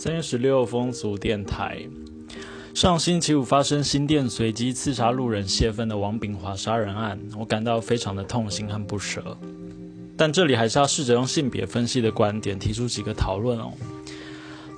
[0.00, 1.76] 三月十六，风俗电台。
[2.72, 9.36] 上星期五发生新店随机刺杀路人泄愤的王炳华杀人案，我感到非常的痛心和不舍。
[10.16, 13.72] 但这里还是要试着用性别分析的观点提出几个讨论哦。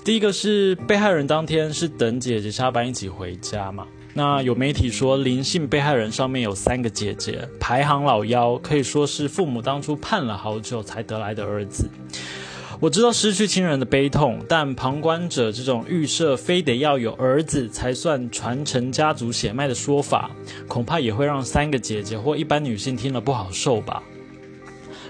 [0.02, 3.86] 第一个是被害人当天是等姐姐下班一起回家嘛？
[4.14, 11.90] 那有媒体说林姓被害人上面有三个姐姐，排行老幺，可以说是父母当初盼了好久才得来的儿子。
[12.80, 20.30] 我知道失去亲人的悲痛，但旁观者这种预设非得要有儿子才算传承家族血脉的说法，
[20.66, 24.02] 恐怕也会让三个姐姐或一般女性听了不好受吧。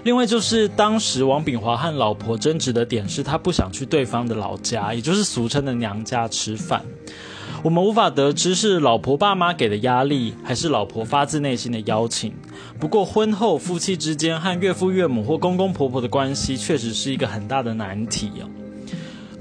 [0.03, 6.83] 另外就是当时王炳华和老婆争执的点是他不想去对方的老家，也就是俗称的娘家吃饭。
[7.63, 12.33] 我们无法得知是老婆爸妈给的压力，还是老婆发自内心的邀请。
[12.79, 18.49] 不过婚后夫妻之间和岳父岳母或公公婆婆的关系，确实是一个很大的难题哦。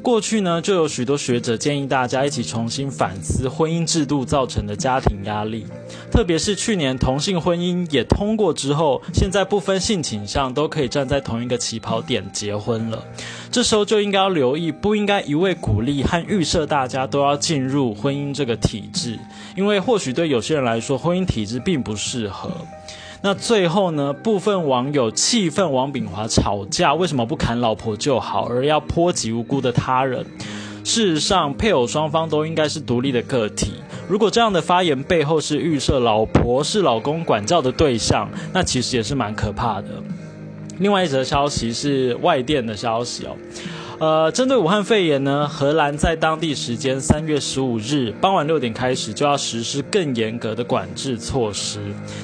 [0.03, 5.67] 过去呢，就有许多学者建议大家一起重新反思婚姻制度造成的家庭压力，
[6.11, 13.05] 特别是去年同性婚姻也通过之后，现在不分性倾向都可以站在同一个起跑点结婚了。
[13.51, 19.19] 这时候就应该要留意，不应该一味鼓励和预设大家都要进入婚姻这个体制，
[19.55, 22.51] 因为或许对有些人来说，婚姻体制并不适合。
[23.23, 24.15] 那最后呢？
[24.15, 30.25] 部分网友气愤王炳华吵架，为什么不砍老婆就好，而要波及无辜的他人？
[30.85, 33.75] 事实上，配偶双方都应该是独立的个体。
[34.09, 39.89] 如果这样的发言背后是预设老婆是老公管教的对象，那其实也是蛮可怕的。
[40.79, 43.37] 另外一则消息是外电的消息哦。
[44.01, 51.79] 呃，针对武汉肺炎呢，荷兰在当地时间三月十五日傍晚六点开始就要实施更严格的管制措施，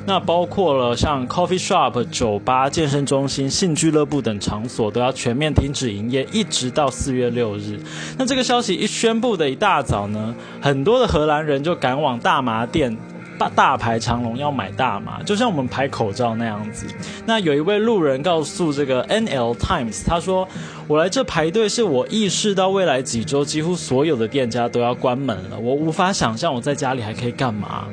[0.07, 7.79] 那包括了像 coffee shop、酒吧、健身中心、性俱乐部等场所都要全面停止营业，一直到四月六日。
[8.17, 12.97] 那这个消息一宣布的一大早呢，很多的荷兰人就赶往大麻店。
[13.39, 16.87] 大大排长龙要买大麻，就像我们排口罩那样子。
[17.27, 20.49] 那有一位路人告诉这个 N L Times，他说
[20.89, 27.89] ：“我来这排队是我意识到未来几周几乎所有的店家都要关门了，我无法想象我在家里还可以干嘛。”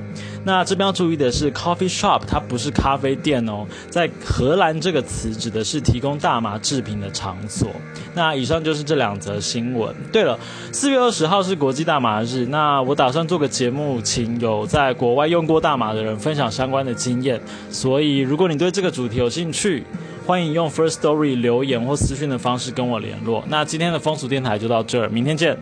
[0.46, 7.70] 那这边要注意的是，coffee shop 它不是咖啡店哦，在荷兰这个词指的是提供大麻制品的场所。
[8.14, 9.96] 那以上就是这两则新闻。
[10.12, 10.38] 对了，
[10.74, 17.40] 四月二十号是国际大麻日，那我打算做个节目，请有在国外用过大麻的人分享相关的经验。
[17.70, 19.86] 所以如果你对这个主题有兴趣，
[20.26, 23.44] 欢迎用 First Story 留言或私讯的方式跟我联络。
[23.50, 25.58] 那今天的风俗电台就到这儿，明天见。